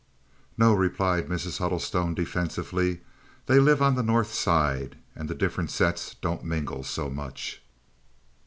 [0.57, 1.59] "No," replied Mrs.
[1.59, 3.01] Huddlestone, defensively.
[3.45, 7.61] "They live on the North Side, and the different sets don't mingle so much."